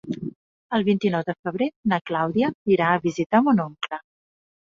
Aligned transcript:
El 0.77 0.85
vint-i-nou 0.87 1.25
de 1.27 1.33
febrer 1.47 1.67
na 1.93 1.99
Clàudia 2.11 2.49
irà 2.77 2.87
a 2.95 3.01
visitar 3.05 3.45
mon 3.49 3.61
oncle. 3.67 4.01